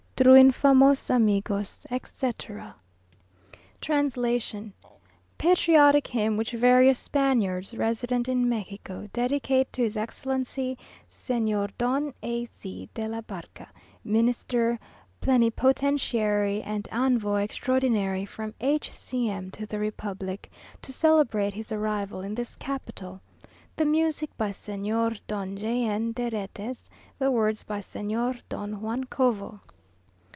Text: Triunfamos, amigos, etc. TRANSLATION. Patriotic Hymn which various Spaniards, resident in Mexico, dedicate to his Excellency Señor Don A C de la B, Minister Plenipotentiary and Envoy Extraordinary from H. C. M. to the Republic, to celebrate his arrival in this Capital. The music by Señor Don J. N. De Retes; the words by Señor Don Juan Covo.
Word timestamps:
Triunfamos, 0.23 1.09
amigos, 1.09 1.87
etc. 1.89 2.75
TRANSLATION. 3.81 4.71
Patriotic 5.39 6.05
Hymn 6.05 6.37
which 6.37 6.51
various 6.51 6.99
Spaniards, 6.99 7.73
resident 7.73 8.29
in 8.29 8.47
Mexico, 8.47 9.09
dedicate 9.13 9.73
to 9.73 9.81
his 9.81 9.97
Excellency 9.97 10.77
Señor 11.09 11.71
Don 11.79 12.13
A 12.21 12.45
C 12.45 12.87
de 12.93 13.07
la 13.07 13.21
B, 13.21 13.33
Minister 14.03 14.79
Plenipotentiary 15.21 16.61
and 16.61 16.87
Envoy 16.91 17.41
Extraordinary 17.41 18.23
from 18.23 18.53
H. 18.61 18.93
C. 18.93 19.27
M. 19.27 19.49
to 19.49 19.65
the 19.65 19.79
Republic, 19.79 20.51
to 20.83 20.93
celebrate 20.93 21.55
his 21.55 21.71
arrival 21.71 22.21
in 22.21 22.35
this 22.35 22.55
Capital. 22.57 23.19
The 23.75 23.85
music 23.85 24.29
by 24.37 24.51
Señor 24.51 25.19
Don 25.25 25.57
J. 25.57 25.83
N. 25.87 26.11
De 26.11 26.29
Retes; 26.29 26.89
the 27.17 27.31
words 27.31 27.63
by 27.63 27.79
Señor 27.79 28.39
Don 28.49 28.81
Juan 28.81 29.05
Covo. 29.05 29.59